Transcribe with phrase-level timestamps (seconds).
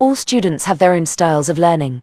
[0.00, 2.00] All students have their own styles of learning.